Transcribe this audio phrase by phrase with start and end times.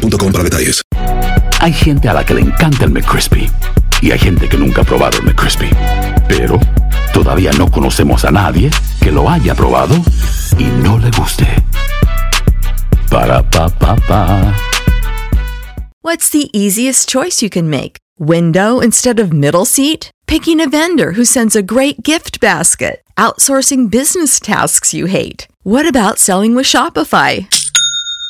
[0.00, 0.82] para detalles.
[1.60, 3.50] Hay gente a la que le encanta el McCrispy
[4.00, 5.68] y hay gente que nunca ha probado el McCrispy.
[6.28, 6.58] Pero
[7.12, 9.94] todavía no conocemos a nadie que lo haya probado
[10.58, 11.46] y no le guste.
[13.10, 14.56] Para pa pa pa.
[16.02, 17.98] What's the easiest choice you can make?
[18.18, 20.10] Window instead of middle seat?
[20.26, 23.02] Picking a vendor who sends a great gift basket?
[23.18, 25.46] Outsourcing business tasks you hate?
[25.62, 27.48] What about selling with Shopify?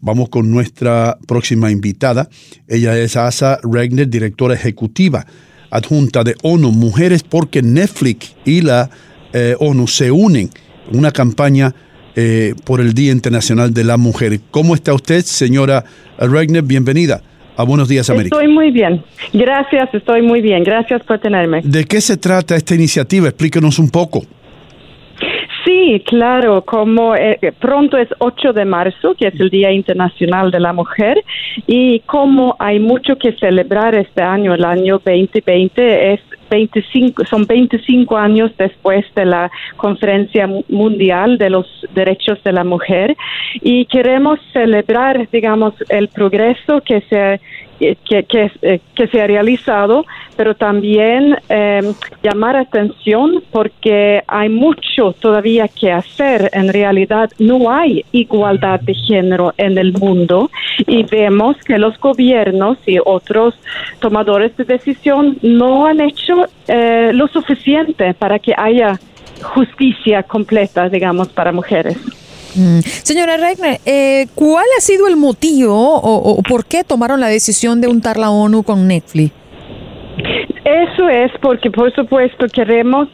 [0.00, 2.28] Vamos con nuestra próxima invitada.
[2.68, 5.26] Ella es Asa Regner, directora ejecutiva
[5.70, 8.90] adjunta de ONU Mujeres porque Netflix y la
[9.32, 10.50] eh, ONU se unen.
[10.92, 11.74] Una campaña
[12.16, 14.40] eh, por el Día Internacional de la Mujer.
[14.50, 15.84] ¿Cómo está usted, señora
[16.18, 16.64] Regner?
[16.64, 17.22] Bienvenida
[17.56, 18.36] a Buenos Días América.
[18.36, 19.04] Estoy muy bien.
[19.32, 20.64] Gracias, estoy muy bien.
[20.64, 21.60] Gracias por tenerme.
[21.62, 23.28] ¿De qué se trata esta iniciativa?
[23.28, 24.24] Explíquenos un poco.
[25.80, 30.60] Sí, claro, como eh, pronto es 8 de marzo, que es el Día Internacional de
[30.60, 31.24] la Mujer,
[31.66, 36.20] y como hay mucho que celebrar este año, el año 2020 es
[36.50, 43.16] 25, son 25 años después de la Conferencia Mundial de los Derechos de la Mujer
[43.62, 47.40] y queremos celebrar, digamos, el progreso que se
[47.80, 48.26] que,
[48.62, 50.04] eh, que, se ha realizado,
[50.36, 51.80] pero también eh,
[52.22, 56.50] llamar atención porque hay mucho todavía que hacer.
[56.52, 60.50] En realidad no hay igualdad de género en el mundo
[60.86, 63.54] y vemos que los gobiernos y otros
[63.98, 68.98] tomadores de decisión no han hecho eh, lo suficiente para que haya
[69.42, 71.96] justicia completa, digamos, para mujeres.
[72.54, 72.80] Mm.
[73.02, 77.88] Señora Regner, eh, ¿cuál ha sido el motivo o, por qué tomaron la decisión de
[77.88, 79.32] untar la ONU con Netflix?
[80.70, 83.08] Eso es porque, por supuesto, queremos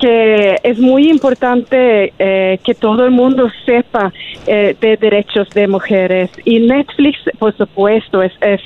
[0.00, 4.10] que es muy importante eh, que todo el mundo sepa
[4.46, 8.60] eh, de derechos de mujeres y Netflix, por supuesto, es, es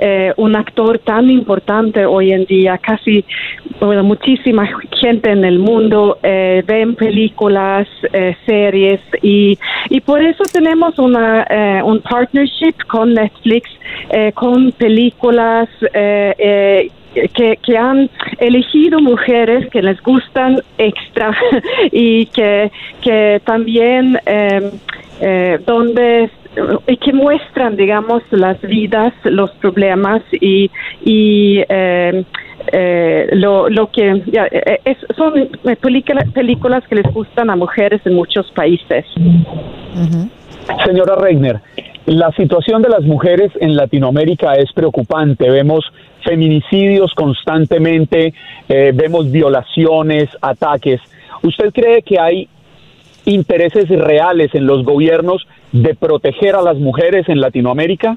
[0.00, 2.76] eh, un actor tan importante hoy en día.
[2.78, 3.24] Casi
[3.78, 4.68] bueno, muchísima
[5.00, 9.56] gente en el mundo eh, ven películas, eh, series y,
[9.90, 11.46] y por eso tenemos una,
[11.84, 13.70] un partnership con Netflix,
[14.34, 15.68] con películas.
[17.14, 18.08] Eh, eh, que, que, han
[18.38, 21.36] elegido mujeres que les gustan extra
[21.92, 24.70] y que, que también eh,
[25.20, 26.30] eh, donde
[26.86, 30.70] y que muestran digamos las vidas los problemas y,
[31.02, 32.24] y eh,
[32.72, 35.48] eh, lo, lo que ya, es, son
[35.80, 40.84] película, películas que les gustan a mujeres en muchos países uh -huh.
[40.84, 41.60] señora Regner
[42.06, 45.48] la situación de las mujeres en Latinoamérica es preocupante.
[45.48, 45.84] Vemos
[46.22, 48.34] feminicidios constantemente,
[48.68, 51.00] eh, vemos violaciones, ataques.
[51.42, 52.48] ¿Usted cree que hay
[53.24, 58.16] intereses reales en los gobiernos de proteger a las mujeres en Latinoamérica?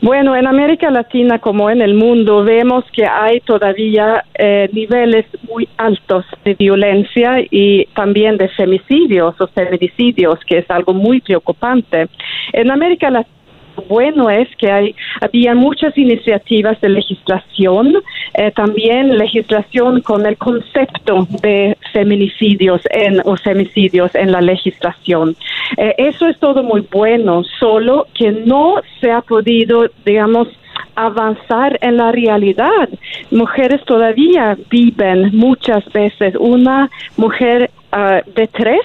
[0.00, 5.68] Bueno, en América Latina como en el mundo vemos que hay todavía eh, niveles muy
[5.76, 12.08] altos de violencia y también de femicidios o feminicidios, que es algo muy preocupante.
[12.52, 13.41] En América Latina
[13.88, 17.94] bueno es que hay había muchas iniciativas de legislación,
[18.34, 25.36] eh, también legislación con el concepto de feminicidios en, o femicidios en la legislación.
[25.76, 30.48] Eh, eso es todo muy bueno, solo que no se ha podido, digamos,
[30.94, 32.88] avanzar en la realidad.
[33.30, 38.80] Mujeres todavía viven muchas veces, una mujer ah, de tres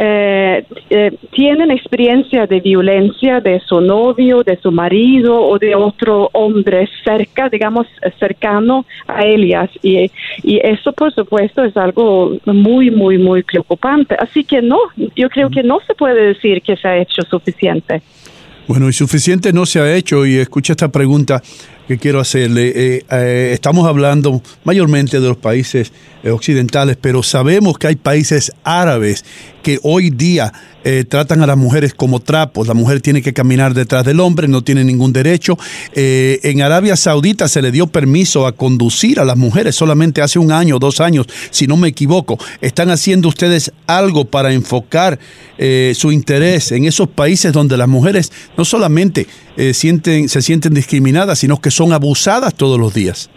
[0.00, 6.30] eh, eh, tienen experiencia de violencia de su novio, de su marido o de otro
[6.34, 7.88] hombre cerca, digamos,
[8.20, 9.68] cercano a ellas.
[9.82, 10.08] Y,
[10.44, 14.14] y eso, por supuesto, es algo muy, muy, muy preocupante.
[14.16, 14.78] Así que no,
[15.16, 18.00] yo creo que no se puede decir que se ha hecho suficiente.
[18.68, 20.24] Bueno, y suficiente no se ha hecho.
[20.24, 21.42] Y escucha esta pregunta
[21.88, 22.68] que quiero hacerle.
[22.74, 25.90] Eh, eh, estamos hablando mayormente de los países
[26.22, 29.24] eh, occidentales, pero sabemos que hay países árabes
[29.62, 30.52] que hoy día
[31.10, 32.66] tratan a las mujeres como trapos.
[32.66, 35.58] La mujer tiene que caminar detrás del hombre, no tiene ningún derecho.
[35.94, 40.50] en Arabia Saudita se le dio permiso a conducir a las mujeres solamente hace un
[40.50, 42.38] año, dos años, si no me equivoco.
[42.62, 45.18] ¿Están haciendo ustedes algo para enfocar
[45.92, 49.26] su interés en esos países donde las mujeres no solamente
[49.74, 53.30] sienten, se sienten discriminadas, sino que son abusadas todos los días.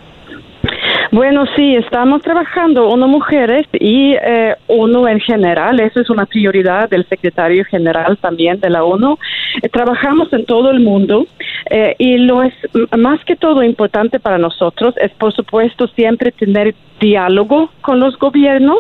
[1.12, 5.78] Bueno, sí, estamos trabajando uno mujeres y eh, uno en general.
[5.82, 9.18] Esa es una prioridad del secretario general también de la ONU.
[9.62, 11.28] Eh, trabajamos en todo el mundo
[11.70, 12.54] eh, y lo es
[12.98, 18.80] más que todo importante para nosotros es, por supuesto, siempre tener diálogo con los gobiernos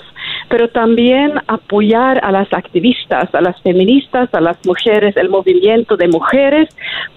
[0.52, 6.10] pero también apoyar a las activistas, a las feministas, a las mujeres, el movimiento de
[6.10, 6.68] mujeres,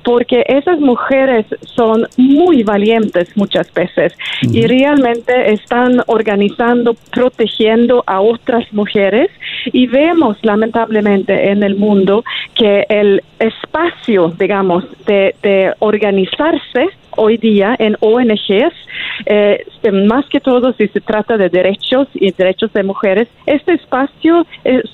[0.04, 8.72] porque esas mujeres son muy valientes muchas veces y realmente están organizando, protegiendo a otras
[8.72, 9.30] mujeres.
[9.72, 12.22] Y vemos lamentablemente en el mundo
[12.54, 18.74] que el espacio, digamos, de, de organizarse hoy día en ONGs,
[19.26, 24.46] eh, más que todo si se trata de derechos y derechos de mujeres, este espacio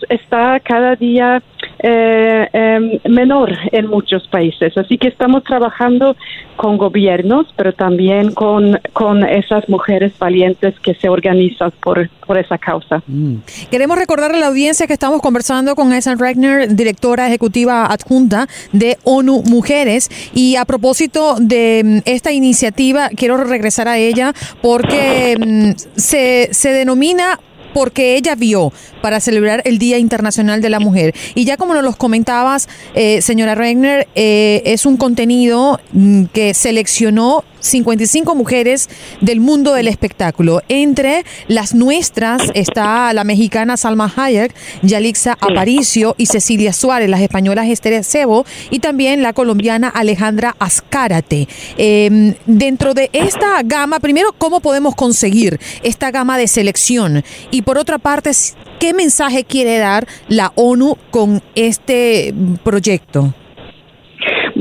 [0.09, 1.43] está cada día
[1.83, 4.77] eh, em, menor en muchos países.
[4.77, 6.17] Así que estamos trabajando
[6.57, 12.59] con gobiernos, pero también con, con esas mujeres valientes que se organizan por, por esa
[12.59, 13.03] causa.
[13.07, 13.37] Mm.
[13.71, 18.99] Queremos recordar a la audiencia que estamos conversando con Esa Regner, directora ejecutiva adjunta de
[19.05, 20.11] ONU Mujeres.
[20.35, 26.73] Y a propósito de mm, esta iniciativa, quiero regresar a ella porque mm, se, se
[26.73, 27.39] denomina
[27.75, 28.73] porque ella vio
[29.03, 31.15] para celebrar el Día Internacional de la Mujer.
[31.35, 36.55] Y ya como nos los comentabas, eh, señora Regner, eh, es un contenido mm, que
[36.55, 38.89] seleccionó 55 mujeres
[39.21, 40.63] del mundo del espectáculo.
[40.69, 47.69] Entre las nuestras está la mexicana Salma Hayek, Yalixa Aparicio y Cecilia Suárez, las españolas
[47.69, 51.49] Esther Cebo y también la colombiana Alejandra Azcárate.
[51.77, 57.25] Em, dentro de esta gama, primero, ¿cómo podemos conseguir esta gama de selección?
[57.51, 58.31] Y por otra parte,
[58.79, 63.35] ¿qué mensaje quiere dar la ONU con este proyecto?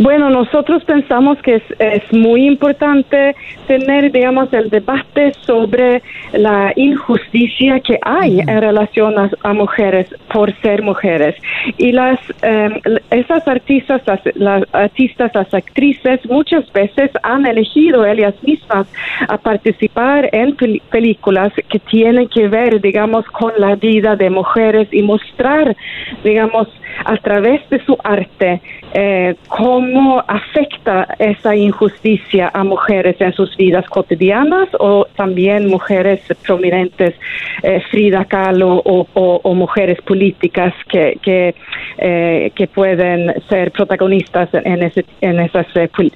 [0.02, 3.36] Bueno, nosotros pensamos que es, es, muy importante
[3.68, 6.02] tener, digamos, el debate sobre
[6.32, 11.36] la injusticia que hay en relación a, mujeres por ser mujeres.
[11.78, 12.76] Y las em,
[13.12, 14.02] esas artistas,
[14.36, 18.88] las, artistas, las actrices, muchas veces han elegido ellas mismas
[19.28, 20.56] a participar en
[20.90, 25.76] películas que tienen que ver, digamos, con la vida de mujeres y mostrar,
[26.24, 26.70] digamos,
[27.06, 28.62] a través de su arte
[28.94, 37.14] eh, cómo afecta esa injusticia a mujeres en sus vidas cotidianas o también mujeres prominentes,
[37.62, 41.54] eh, Frida Kahlo o, mujeres políticas que, que,
[41.98, 45.68] eh, pueden ser protagonistas en, ese, en esas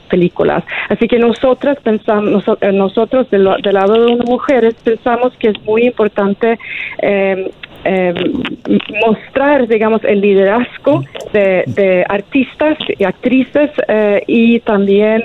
[0.09, 0.63] películas.
[0.89, 5.83] Así que nosotras pensamos, nosotros del, del lado de las mujeres pensamos que es muy
[5.87, 6.57] importante
[7.85, 8.13] eh,
[9.05, 15.23] mostrar, digamos, el liderazgo de, artistas y actrices eh, y también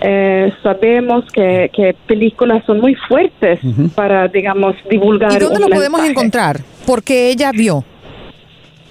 [0.00, 1.70] eh, sabemos que,
[2.06, 3.60] películas son muy fuertes
[3.94, 5.32] para, digamos, divulgar.
[5.32, 6.60] ¿Y dónde lo podemos encontrar?
[6.86, 7.84] Porque ella vio.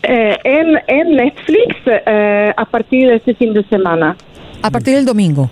[0.02, 1.76] Eh, en, en Netflix
[2.56, 4.16] a partir de este fin de semana.
[4.62, 5.50] A partir del domingo.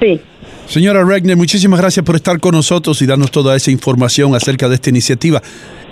[0.00, 0.20] Sí.
[0.66, 4.76] Señora Regner, muchísimas gracias por estar con nosotros y darnos toda esa información acerca de
[4.76, 5.40] esta iniciativa.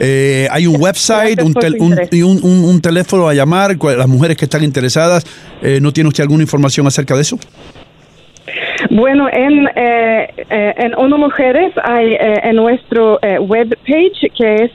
[0.00, 1.54] Eh, hay un website un,
[2.10, 3.76] y un, teléfono a llamar.
[3.76, 5.24] Las mujeres que están interesadas,
[5.62, 7.38] eh, ¿no tiene usted alguna información acerca de eso?
[8.90, 14.70] Bueno, en, eh, eh, en ONU Mujeres hay eh, en nuestro eh, webpage que es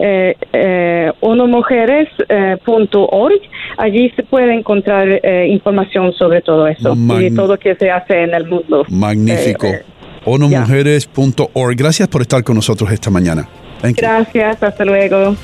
[0.00, 3.40] eh, eh, eh, onumujeres.org.
[3.76, 8.22] Allí se puede encontrar eh, información sobre todo eso y todo lo que se hace
[8.22, 8.84] en el mundo.
[8.88, 9.66] Magnífico.
[9.66, 9.84] Eh, eh,
[10.24, 11.76] ONUMujeres.org.
[11.76, 13.48] Gracias por estar con nosotros esta mañana.
[13.80, 14.02] Thank you.
[14.02, 15.36] gracias, hasta luego.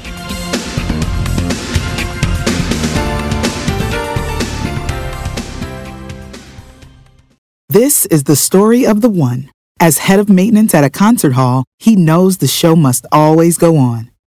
[7.69, 9.51] This is the story of the one.
[9.81, 13.77] As head of maintenance at a concert hall, he knows the show must always go
[13.77, 14.14] on.